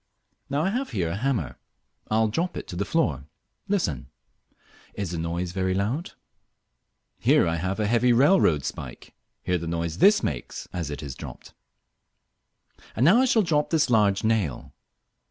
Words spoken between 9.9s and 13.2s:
this makes as it is dropped. And now